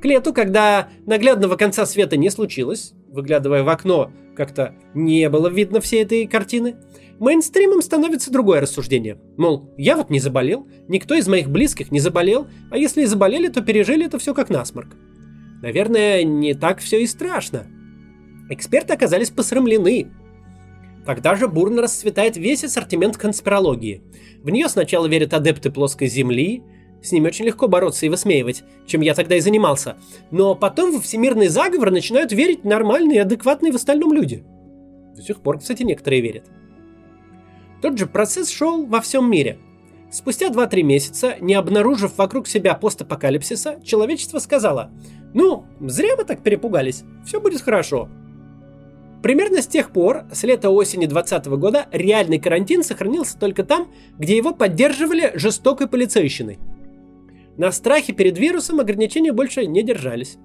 К 0.00 0.04
лету, 0.04 0.32
когда 0.32 0.88
наглядного 1.06 1.56
конца 1.56 1.86
света 1.86 2.16
не 2.16 2.28
случилось, 2.30 2.92
выглядывая 3.08 3.62
в 3.62 3.68
окно, 3.68 4.10
как-то 4.34 4.74
не 4.94 5.28
было 5.28 5.48
видно 5.48 5.80
всей 5.80 6.02
этой 6.02 6.26
картины, 6.26 6.74
мейнстримом 7.20 7.82
становится 7.82 8.32
другое 8.32 8.60
рассуждение. 8.60 9.20
Мол, 9.36 9.70
я 9.76 9.96
вот 9.96 10.10
не 10.10 10.18
заболел, 10.18 10.66
никто 10.88 11.14
из 11.14 11.28
моих 11.28 11.50
близких 11.50 11.92
не 11.92 12.00
заболел, 12.00 12.48
а 12.70 12.78
если 12.78 13.02
и 13.02 13.06
заболели, 13.06 13.46
то 13.46 13.62
пережили 13.62 14.06
это 14.06 14.18
все 14.18 14.34
как 14.34 14.50
насморк. 14.50 14.96
Наверное, 15.62 16.24
не 16.24 16.54
так 16.54 16.80
все 16.80 17.00
и 17.02 17.06
страшно. 17.06 17.66
Эксперты 18.50 18.94
оказались 18.94 19.30
посрамлены, 19.30 20.10
Тогда 21.04 21.34
же 21.34 21.48
бурно 21.48 21.82
расцветает 21.82 22.36
весь 22.36 22.64
ассортимент 22.64 23.16
конспирологии. 23.16 24.02
В 24.42 24.50
нее 24.50 24.68
сначала 24.68 25.06
верят 25.06 25.34
адепты 25.34 25.70
плоской 25.70 26.06
земли, 26.06 26.62
с 27.02 27.10
ними 27.10 27.26
очень 27.26 27.44
легко 27.44 27.66
бороться 27.66 28.06
и 28.06 28.08
высмеивать, 28.08 28.62
чем 28.86 29.00
я 29.00 29.14
тогда 29.14 29.36
и 29.36 29.40
занимался. 29.40 29.96
Но 30.30 30.54
потом 30.54 30.92
во 30.92 31.00
всемирный 31.00 31.48
заговор 31.48 31.90
начинают 31.90 32.30
верить 32.30 32.64
нормальные 32.64 33.16
и 33.16 33.20
адекватные 33.20 33.72
в 33.72 33.76
остальном 33.76 34.12
люди. 34.12 34.44
До 35.16 35.22
сих 35.22 35.40
пор, 35.40 35.58
кстати, 35.58 35.82
некоторые 35.82 36.22
верят. 36.22 36.44
Тот 37.82 37.98
же 37.98 38.06
процесс 38.06 38.48
шел 38.48 38.86
во 38.86 39.00
всем 39.00 39.28
мире. 39.28 39.58
Спустя 40.12 40.50
2-3 40.50 40.82
месяца, 40.82 41.34
не 41.40 41.54
обнаружив 41.54 42.16
вокруг 42.16 42.46
себя 42.46 42.74
постапокалипсиса, 42.74 43.80
человечество 43.82 44.38
сказало, 44.38 44.92
ну, 45.34 45.64
зря 45.80 46.14
мы 46.16 46.24
так 46.24 46.42
перепугались, 46.42 47.02
все 47.24 47.40
будет 47.40 47.62
хорошо, 47.62 48.08
Примерно 49.22 49.62
с 49.62 49.68
тех 49.68 49.92
пор, 49.92 50.24
с 50.32 50.42
лета-осени 50.42 51.06
2020 51.06 51.46
года, 51.58 51.86
реальный 51.92 52.40
карантин 52.40 52.82
сохранился 52.82 53.38
только 53.38 53.62
там, 53.62 53.88
где 54.18 54.36
его 54.36 54.52
поддерживали 54.52 55.30
жестокой 55.34 55.86
полицейщиной. 55.86 56.58
На 57.56 57.70
страхе 57.70 58.12
перед 58.12 58.36
вирусом 58.36 58.80
ограничения 58.80 59.32
больше 59.32 59.66
не 59.66 59.84
держались. 59.84 60.38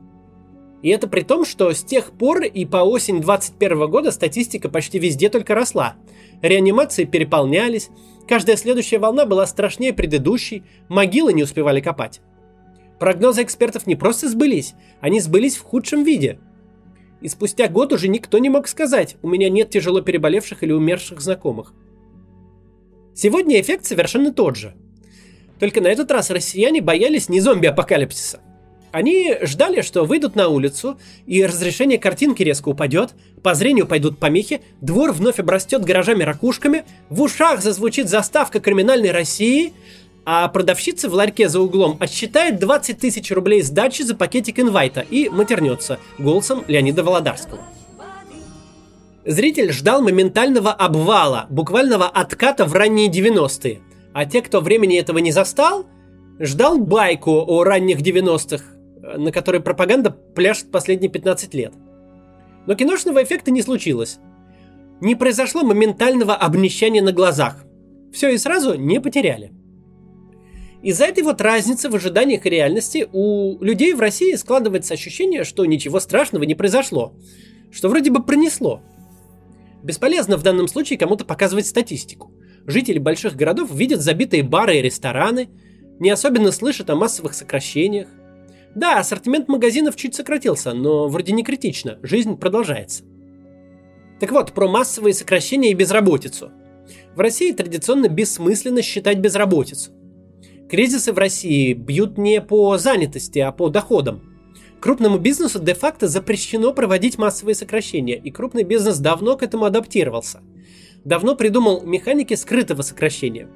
И 0.84 0.90
это 0.90 1.08
при 1.08 1.22
том, 1.22 1.44
что 1.44 1.74
с 1.74 1.84
тех 1.84 2.12
пор 2.12 2.44
и 2.44 2.66
по 2.66 2.78
осень 2.78 3.20
2021 3.20 3.90
года 3.90 4.12
статистика 4.12 4.70
почти 4.70 5.00
везде 5.00 5.30
только 5.30 5.56
росла. 5.56 5.96
Реанимации 6.44 7.06
переполнялись, 7.06 7.90
каждая 8.28 8.58
следующая 8.58 9.00
волна 9.00 9.26
была 9.26 9.48
страшнее 9.48 9.92
предыдущей, 9.92 10.64
могилы 10.88 11.34
не 11.34 11.42
успевали 11.42 11.82
копать. 11.82 12.22
Прогнозы 13.00 13.42
экспертов 13.42 13.88
не 13.88 13.96
просто 13.96 14.30
сбылись, 14.30 14.76
они 15.02 15.20
сбылись 15.20 15.58
в 15.58 15.64
худшем 15.64 16.04
виде– 16.04 16.38
и 17.22 17.28
спустя 17.28 17.68
год 17.68 17.94
уже 17.94 18.08
никто 18.08 18.38
не 18.38 18.50
мог 18.50 18.68
сказать, 18.68 19.18
у 19.22 19.30
меня 19.30 19.50
нет 19.50 19.70
тяжело 19.70 20.02
переболевших 20.02 20.64
или 20.64 20.72
умерших 20.72 21.22
знакомых. 21.22 21.74
Сегодня 23.16 23.60
эффект 23.60 23.86
совершенно 23.86 24.32
тот 24.32 24.56
же. 24.56 24.76
Только 25.60 25.82
на 25.82 25.88
этот 25.88 26.12
раз 26.12 26.30
россияне 26.30 26.82
боялись 26.82 27.30
не 27.30 27.40
зомби-апокалипсиса. 27.40 28.42
Они 28.92 29.36
ждали, 29.42 29.82
что 29.82 30.06
выйдут 30.06 30.36
на 30.36 30.48
улицу, 30.48 30.98
и 31.26 31.46
разрешение 31.46 31.98
картинки 31.98 32.42
резко 32.42 32.70
упадет, 32.70 33.16
по 33.44 33.54
зрению 33.54 33.86
пойдут 33.86 34.18
помехи, 34.18 34.62
двор 34.82 35.12
вновь 35.12 35.40
обрастет 35.40 35.84
гаражами-ракушками, 35.84 36.86
в 37.10 37.22
ушах 37.22 37.62
зазвучит 37.62 38.08
заставка 38.08 38.60
криминальной 38.60 39.12
России, 39.12 39.74
а 40.30 40.46
продавщица 40.50 41.08
в 41.08 41.14
ларьке 41.14 41.48
за 41.48 41.62
углом 41.62 41.96
отсчитает 42.02 42.60
20 42.60 43.00
тысяч 43.00 43.32
рублей 43.32 43.62
сдачи 43.62 44.02
за 44.02 44.14
пакетик 44.14 44.60
инвайта 44.60 45.00
и 45.00 45.30
матернется 45.30 46.00
голосом 46.20 46.66
Леонида 46.68 47.02
Володарского. 47.02 47.62
Зритель 49.24 49.72
ждал 49.72 50.02
моментального 50.02 50.74
обвала, 50.74 51.48
буквального 51.50 52.08
отката 52.10 52.66
в 52.66 52.74
ранние 52.74 53.10
90-е. 53.10 53.80
А 54.12 54.26
те, 54.26 54.42
кто 54.42 54.60
времени 54.60 55.00
этого 55.00 55.20
не 55.20 55.32
застал, 55.32 55.86
ждал 56.42 56.78
байку 56.78 57.46
о 57.48 57.64
ранних 57.64 58.02
90-х, 58.02 58.66
на 59.18 59.32
которой 59.32 59.62
пропаганда 59.62 60.12
пляшет 60.12 60.72
последние 60.72 61.10
15 61.10 61.54
лет. 61.54 61.74
Но 62.66 62.76
киношного 62.76 63.24
эффекта 63.24 63.50
не 63.50 63.62
случилось. 63.62 64.20
Не 65.00 65.16
произошло 65.16 65.64
моментального 65.64 66.36
обнищания 66.36 67.02
на 67.02 67.14
глазах. 67.14 67.64
Все 68.12 68.34
и 68.34 68.38
сразу 68.38 68.74
не 68.74 69.00
потеряли. 69.00 69.54
Из-за 70.84 71.06
этой 71.06 71.24
вот 71.24 71.42
разницы 71.42 71.90
в 71.90 71.96
ожиданиях 71.96 72.46
и 72.46 72.50
реальности 72.50 73.08
у 73.12 73.62
людей 73.64 73.94
в 73.94 74.00
России 74.00 74.36
складывается 74.36 74.94
ощущение, 74.94 75.44
что 75.44 75.66
ничего 75.66 76.00
страшного 76.00 76.44
не 76.44 76.54
произошло, 76.54 77.14
что 77.72 77.90
вроде 77.90 78.12
бы 78.12 78.24
пронесло. 78.24 78.82
Бесполезно 79.82 80.38
в 80.38 80.44
данном 80.44 80.68
случае 80.68 81.00
кому-то 81.00 81.26
показывать 81.26 81.66
статистику. 81.66 82.32
Жители 82.68 83.00
больших 83.00 83.36
городов 83.36 83.74
видят 83.74 84.02
забитые 84.02 84.44
бары 84.44 84.78
и 84.78 84.82
рестораны, 84.82 85.50
не 86.00 86.12
особенно 86.12 86.52
слышат 86.52 86.90
о 86.90 86.96
массовых 86.96 87.34
сокращениях. 87.34 88.08
Да, 88.76 89.00
ассортимент 89.00 89.48
магазинов 89.48 89.96
чуть 89.96 90.14
сократился, 90.14 90.74
но 90.74 91.08
вроде 91.08 91.34
не 91.34 91.44
критично, 91.44 91.98
жизнь 92.04 92.38
продолжается. 92.38 93.04
Так 94.20 94.32
вот, 94.32 94.52
про 94.52 94.68
массовые 94.68 95.14
сокращения 95.14 95.72
и 95.72 95.76
безработицу. 95.76 96.52
В 97.16 97.20
России 97.20 97.52
традиционно 97.52 98.10
бессмысленно 98.10 98.82
считать 98.84 99.18
безработицу. 99.18 99.92
Кризисы 100.70 101.14
в 101.14 101.18
России 101.18 101.72
бьют 101.72 102.18
не 102.18 102.42
по 102.42 102.78
занятости, 102.78 103.40
а 103.40 103.54
по 103.54 103.70
доходам. 103.70 104.22
Крупному 104.82 105.18
бизнесу 105.18 105.60
де-факто 105.60 106.10
запрещено 106.10 106.74
проводить 106.74 107.18
массовые 107.18 107.56
сокращения, 107.56 108.18
и 108.18 108.32
крупный 108.32 108.64
бизнес 108.64 109.00
давно 109.00 109.38
к 109.38 109.44
этому 109.44 109.64
адаптировался. 109.64 110.42
Давно 111.06 111.36
придумал 111.36 111.84
механики 111.84 112.34
скрытого 112.34 112.82
сокращения. 112.82 113.48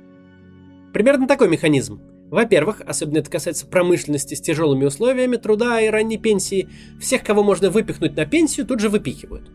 Примерно 0.93 1.27
такой 1.27 1.49
механизм. 1.49 2.01
Во-первых, 2.29 2.81
особенно 2.87 3.17
это 3.17 3.29
касается 3.29 3.67
промышленности 3.67 4.35
с 4.35 4.41
тяжелыми 4.41 4.85
условиями 4.85 5.35
труда 5.35 5.81
и 5.81 5.89
ранней 5.89 6.17
пенсии, 6.17 6.69
всех, 7.01 7.25
кого 7.25 7.43
можно 7.43 7.69
выпихнуть 7.69 8.15
на 8.15 8.25
пенсию, 8.25 8.65
тут 8.65 8.79
же 8.79 8.87
выпихивают. 8.87 9.51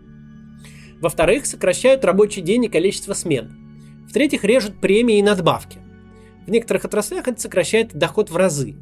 Во-вторых, 1.00 1.46
сокращают 1.46 2.04
рабочий 2.04 2.42
день 2.42 2.66
и 2.66 2.68
количество 2.68 3.14
смен. 3.14 4.04
В-третьих, 4.08 4.44
режут 4.44 4.78
премии 4.78 5.18
и 5.18 5.22
надбавки. 5.22 5.78
В 6.46 6.50
некоторых 6.50 6.84
отраслях 6.84 7.26
это 7.26 7.40
сокращает 7.40 7.94
доход 7.94 8.30
в 8.30 8.36
разы. 8.36 8.76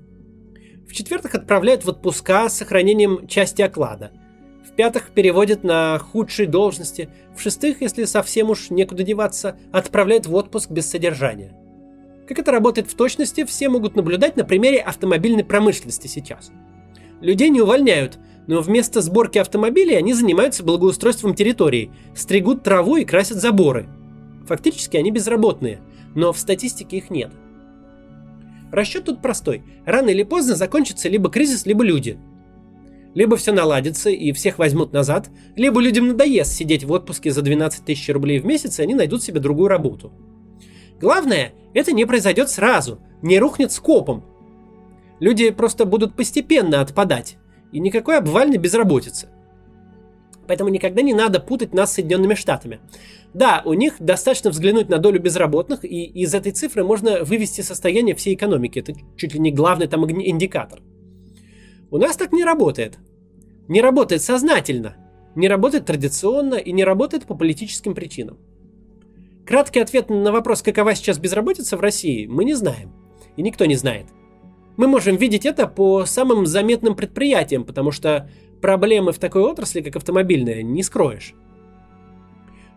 В-четвертых, 0.87 1.35
отправляют 1.35 1.85
в 1.85 1.89
отпуска 1.89 2.49
с 2.49 2.59
сохранением 2.59 3.27
части 3.27 3.63
оклада. 3.63 4.13
В-пятых, 4.69 5.11
переводят 5.11 5.65
на 5.65 5.99
худшие 5.99 6.47
должности. 6.47 7.09
В-шестых, 7.35 7.81
если 7.81 8.05
совсем 8.05 8.51
уж 8.51 8.71
некуда 8.71 9.03
деваться, 9.03 9.57
отправляют 9.73 10.27
в 10.27 10.35
отпуск 10.35 10.71
без 10.71 10.87
содержания. 10.87 11.57
Как 12.29 12.39
это 12.39 12.53
работает 12.53 12.91
в 12.91 12.95
точности, 12.95 13.45
все 13.45 13.69
могут 13.69 13.97
наблюдать 13.97 14.37
на 14.37 14.45
примере 14.45 14.81
автомобильной 14.81 15.45
промышленности 15.45 16.07
сейчас. 16.07 16.53
Людей 17.21 17.49
не 17.49 17.61
увольняют, 17.61 18.19
но 18.47 18.61
вместо 18.61 19.01
сборки 19.01 19.39
автомобилей 19.39 19.97
они 19.97 20.13
занимаются 20.13 20.65
благоустройством 20.65 21.35
территории, 21.35 21.91
стригут 22.15 22.63
траву 22.63 22.97
и 22.97 23.05
красят 23.05 23.39
заборы. 23.39 23.87
Фактически 24.47 24.97
они 24.97 25.11
безработные, 25.11 25.81
но 26.15 26.33
в 26.33 26.39
статистике 26.39 26.99
их 26.99 27.11
нет. 27.11 27.33
Расчет 28.75 29.05
тут 29.05 29.23
простой. 29.23 29.63
Рано 29.87 30.11
или 30.11 30.25
поздно 30.25 30.57
закончится 30.57 31.09
либо 31.09 31.31
кризис, 31.31 31.65
либо 31.65 31.85
люди– 31.85 32.19
либо 33.15 33.37
все 33.37 33.53
наладится 33.53 34.11
и 34.11 34.33
всех 34.33 34.59
возьмут 34.59 34.93
назад, 34.93 35.31
либо 35.55 35.81
людям 35.81 36.09
надоест 36.09 36.53
сидеть 36.53 36.85
в 36.85 36.93
отпуске 36.93 37.31
за 37.31 37.43
12 37.43 37.85
тысяч 37.85 38.13
рублей 38.13 38.41
в 38.41 38.45
месяц, 38.45 38.79
и 38.79 38.83
они 38.83 38.95
найдут 38.95 39.23
себе 39.23 39.41
другую 39.41 39.69
работу. 39.69 40.13
Главное, 41.01 41.53
это 41.75 41.93
не 41.93 42.07
произойдет 42.07 42.51
сразу, 42.51 42.99
не 43.23 43.39
рухнет 43.39 43.71
скопом. 43.71 44.25
Люди 45.21 45.51
просто 45.51 45.85
будут 45.85 46.15
постепенно 46.15 46.81
отпадать, 46.81 47.37
и 47.73 47.79
никакой 47.79 48.19
обвальной 48.19 48.59
безработицы. 48.59 49.29
Поэтому 50.47 50.71
никогда 50.71 51.03
не 51.03 51.15
надо 51.15 51.41
путать 51.41 51.75
нас 51.75 51.91
с 51.91 51.95
Соединенными 51.95 52.35
Штатами. 52.35 52.81
Да, 53.33 53.63
у 53.65 53.73
них 53.73 53.95
достаточно 53.99 54.51
взглянуть 54.51 54.89
на 54.89 54.99
долю 54.99 55.21
безработных, 55.21 55.85
и 55.85 56.05
из 56.05 56.35
этой 56.35 56.53
цифры 56.53 56.85
можно 56.85 57.25
вывести 57.25 57.63
состояние 57.63 58.15
всей 58.15 58.35
экономики. 58.35 58.79
Это 58.79 58.95
чуть 59.17 59.35
ли 59.35 59.41
не 59.41 59.51
главный 59.51 59.87
там 59.87 60.05
индикатор. 60.09 60.81
У 61.91 61.99
нас 61.99 62.17
так 62.17 62.33
не 62.33 62.45
работает. 62.45 62.99
Не 63.69 63.81
работает 63.81 64.23
сознательно, 64.23 64.97
не 65.35 65.49
работает 65.49 65.87
традиционно 65.87 66.57
и 66.57 66.73
не 66.73 66.85
работает 66.85 67.25
по 67.25 67.35
политическим 67.35 67.95
причинам. 67.95 68.39
Краткий 69.47 69.81
ответ 69.81 70.11
на 70.11 70.33
вопрос, 70.33 70.63
какова 70.63 70.95
сейчас 70.95 71.19
безработица 71.19 71.77
в 71.77 71.81
России, 71.81 72.27
мы 72.27 72.45
не 72.45 72.55
знаем. 72.55 72.93
И 73.37 73.43
никто 73.43 73.65
не 73.65 73.75
знает. 73.75 74.07
Мы 74.77 74.89
можем 74.89 75.17
видеть 75.17 75.47
это 75.47 75.67
по 75.67 76.05
самым 76.05 76.47
заметным 76.47 76.97
предприятиям, 76.97 77.65
потому 77.65 77.93
что 77.93 78.29
проблемы 78.61 79.13
в 79.13 79.19
такой 79.19 79.43
отрасли, 79.43 79.81
как 79.81 79.97
автомобильная, 79.97 80.63
не 80.63 80.83
скроешь. 80.83 81.35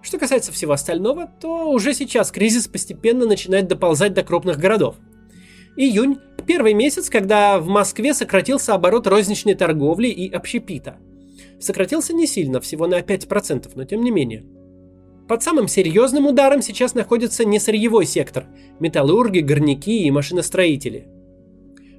Что 0.01 0.19
касается 0.19 0.51
всего 0.51 0.73
остального, 0.73 1.27
то 1.41 1.71
уже 1.71 1.93
сейчас 1.93 2.31
кризис 2.31 2.67
постепенно 2.67 3.25
начинает 3.25 3.67
доползать 3.67 4.13
до 4.13 4.23
крупных 4.23 4.57
городов. 4.57 4.95
Июнь– 5.75 6.17
первый 6.47 6.73
месяц, 6.73 7.09
когда 7.09 7.59
в 7.59 7.67
Москве 7.67 8.13
сократился 8.13 8.73
оборот 8.73 9.07
розничной 9.07 9.55
торговли 9.55 10.07
и 10.07 10.31
общепита. 10.31 10.97
Сократился 11.59 12.13
не 12.13 12.27
сильно, 12.27 12.61
всего 12.61 12.87
на 12.87 12.99
5%, 12.99 13.71
но 13.75 13.83
тем 13.85 14.03
не 14.03 14.11
менее. 14.11 14.45
Под 15.27 15.43
самым 15.43 15.67
серьезным 15.67 16.27
ударом 16.27 16.61
сейчас 16.61 16.93
находится 16.93 17.43
не 17.43 17.59
сырьевой 17.59 18.05
сектор– 18.05 18.45
металлурги, 18.79 19.39
горняки 19.39 20.03
и 20.03 20.11
машиностроители. 20.11 21.07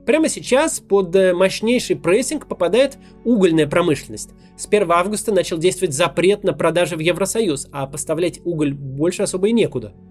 Прямо 0.09 0.29
сейчас 0.29 0.81
под 0.81 1.15
э, 1.15 1.33
мощнейший 1.33 1.95
прессинг 1.95 2.49
попадает 2.49 2.99
угольная 3.25 3.69
промышленность. 3.69 4.31
С 4.57 4.67
1 4.67 4.91
августа 4.91 5.33
начал 5.33 5.59
действовать 5.59 5.95
запрет 5.95 6.43
на 6.43 6.53
продажи 6.53 6.97
в 6.97 7.01
Евросоюз, 7.01 7.69
а 7.71 7.87
поставлять 7.87 8.41
уголь 8.45 8.75
больше 8.75 9.23
особо 9.23 9.49
и 9.49 9.53
некуда– 9.53 9.95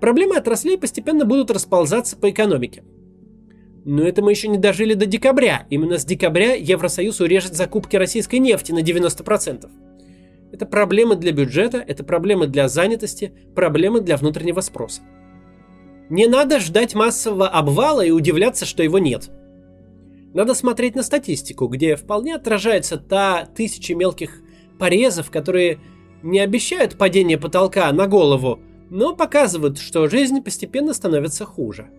Проблемы 0.00 0.36
отраслей 0.36 0.78
постепенно 0.78 1.26
будут 1.26 1.50
расползаться 1.50 2.16
по 2.16 2.30
экономике. 2.30 2.82
Но 3.84 4.02
это 4.02 4.22
мы 4.22 4.30
еще 4.30 4.48
не 4.48 4.56
дожили 4.56 4.94
до 4.94 5.04
декабря. 5.04 5.66
Именно 5.68 5.98
с 5.98 6.04
декабря 6.06 6.54
Евросоюз 6.54 7.20
урежет 7.20 7.54
закупки 7.54 7.96
российской 7.96 8.36
нефти 8.36 8.72
на 8.72 8.80
90%. 8.80 9.68
Это 10.52 10.66
проблемы 10.66 11.16
для 11.16 11.32
бюджета, 11.32 11.84
это 11.86 12.02
проблемы 12.02 12.46
для 12.46 12.68
занятости, 12.68 13.32
проблемы 13.54 14.00
для 14.00 14.16
внутреннего 14.16 14.62
спроса. 14.62 15.02
Не 16.10 16.26
надо 16.26 16.58
ждать 16.58 16.96
массового 16.96 17.48
обвала 17.48 18.04
и 18.04 18.10
удивляться, 18.10 18.66
что 18.66 18.82
его 18.82 18.98
нет. 18.98 19.30
Надо 20.34 20.54
смотреть 20.54 20.96
на 20.96 21.04
статистику, 21.04 21.68
где 21.68 21.94
вполне 21.94 22.34
отражается 22.34 22.96
та 22.96 23.46
тысяча 23.46 23.94
мелких 23.94 24.42
порезов, 24.76 25.30
которые 25.30 25.78
не 26.24 26.40
обещают 26.40 26.98
падение 26.98 27.38
потолка 27.38 27.90
на 27.92 28.08
голову, 28.08 28.58
но 28.90 29.14
показывают, 29.14 29.78
что 29.78 30.08
жизнь 30.08 30.42
постепенно 30.42 30.94
становится 30.94 31.44
хуже. 31.44 31.90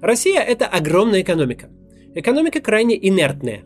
Россия– 0.00 0.40
это 0.40 0.66
огромная 0.66 1.22
экономика. 1.22 1.68
Экономика 2.14 2.60
крайне 2.60 2.96
инертная. 3.08 3.64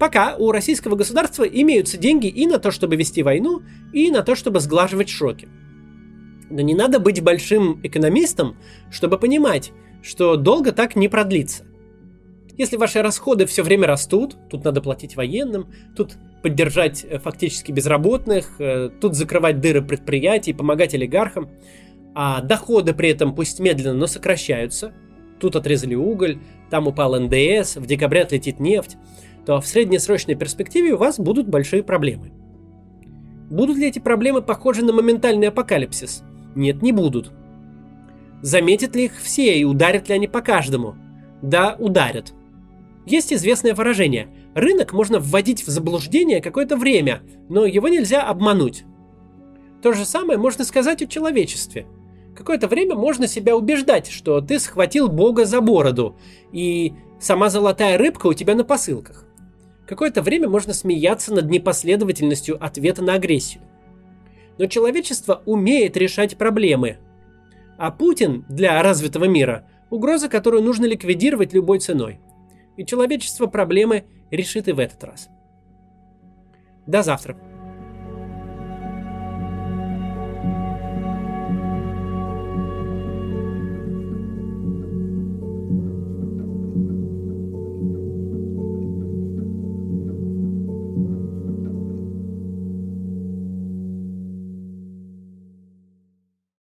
Пока 0.00 0.36
у 0.36 0.50
российского 0.50 0.96
государства 0.96 1.44
имеются 1.44 1.98
деньги 1.98 2.26
и 2.26 2.48
на 2.48 2.58
то, 2.58 2.72
чтобы 2.72 2.96
вести 2.96 3.22
войну, 3.22 3.62
и 3.92 4.10
на 4.10 4.22
то, 4.22 4.34
чтобы 4.34 4.58
сглаживать 4.58 5.08
шоки. 5.08 5.48
Но 6.50 6.60
не 6.60 6.74
надо 6.74 6.98
быть 7.00 7.22
большим 7.22 7.80
экономистом, 7.82 8.56
чтобы 8.90 9.18
понимать, 9.18 9.72
что 10.02 10.36
долго 10.36 10.72
так 10.72 10.96
не 10.96 11.08
продлится. 11.08 11.64
Если 12.56 12.76
ваши 12.76 13.02
расходы 13.02 13.46
все 13.46 13.62
время 13.62 13.88
растут, 13.88 14.36
тут 14.48 14.64
надо 14.64 14.80
платить 14.80 15.16
военным, 15.16 15.72
тут 15.96 16.16
поддержать 16.42 17.04
э, 17.04 17.18
фактически 17.18 17.72
безработных, 17.72 18.60
э, 18.60 18.90
тут 19.00 19.14
закрывать 19.14 19.60
дыры 19.60 19.82
предприятий, 19.82 20.52
помогать 20.52 20.94
олигархам, 20.94 21.50
а 22.14 22.42
доходы 22.42 22.94
при 22.94 23.08
этом 23.08 23.34
пусть 23.34 23.58
медленно, 23.58 23.94
но 23.94 24.06
сокращаются, 24.06 24.92
тут 25.40 25.56
отрезали 25.56 25.96
уголь, 25.96 26.38
там 26.70 26.86
упал 26.86 27.18
НДС, 27.18 27.76
в 27.76 27.86
декабре 27.86 28.22
отлетит 28.22 28.60
нефть, 28.60 28.96
то 29.46 29.60
в 29.60 29.66
среднесрочной 29.66 30.36
перспективе 30.36 30.92
у 30.92 30.96
вас 30.96 31.18
будут 31.18 31.48
большие 31.48 31.82
проблемы. 31.82 32.30
Будут 33.50 33.76
ли 33.76 33.88
эти 33.88 33.98
проблемы 33.98 34.42
похожи 34.42 34.84
на 34.84 34.92
моментальный 34.92 35.48
апокалипсис? 35.48 36.22
Нет, 36.54 36.82
не 36.82 36.92
будут. 36.92 37.32
Заметят 38.42 38.94
ли 38.94 39.06
их 39.06 39.12
все 39.20 39.58
и 39.58 39.64
ударят 39.64 40.08
ли 40.08 40.14
они 40.14 40.28
по 40.28 40.40
каждому? 40.40 40.96
Да, 41.42 41.76
ударят. 41.78 42.32
Есть 43.06 43.32
известное 43.32 43.74
выражение– 43.74 44.28
Рынок 44.54 44.92
можно 44.92 45.18
вводить 45.18 45.66
в 45.66 45.68
заблуждение 45.68 46.40
какое-то 46.40 46.76
время, 46.76 47.22
но 47.48 47.66
его 47.66 47.88
нельзя 47.88 48.22
обмануть. 48.22 48.84
То 49.82 49.92
же 49.92 50.04
самое 50.04 50.38
можно 50.38 50.64
сказать 50.64 51.02
о 51.02 51.06
человечестве. 51.06 51.86
Какое-то 52.36 52.68
время 52.68 52.94
можно 52.94 53.26
себя 53.26 53.56
убеждать, 53.56 54.08
что 54.08 54.40
ты 54.40 54.60
схватил 54.60 55.08
Бога 55.08 55.44
за 55.44 55.60
бороду, 55.60 56.16
и 56.52 56.94
сама 57.20 57.50
золотая 57.50 57.98
рыбка 57.98 58.28
у 58.28 58.32
тебя 58.32 58.54
на 58.54 58.64
посылках. 58.64 59.26
Какое-то 59.88 60.22
время 60.22 60.48
можно 60.48 60.72
смеяться 60.72 61.34
над 61.34 61.50
непоследовательностью 61.50 62.64
ответа 62.64 63.02
на 63.02 63.14
агрессию. 63.14 63.62
Но 64.58 64.66
человечество 64.66 65.42
умеет 65.46 65.96
решать 65.96 66.36
проблемы. 66.36 66.98
А 67.76 67.90
Путин 67.90 68.44
для 68.48 68.82
развитого 68.82 69.24
мира– 69.24 69.66
угроза, 69.90 70.28
которую 70.28 70.62
нужно 70.62 70.86
ликвидировать 70.86 71.52
любой 71.52 71.78
ценой. 71.78 72.20
И 72.76 72.84
человечество 72.84 73.46
проблемы 73.46 74.04
решит 74.30 74.68
и 74.68 74.72
в 74.72 74.78
этот 74.78 75.02
раз. 75.04 75.28
До 76.86 77.02
завтра. 77.02 77.36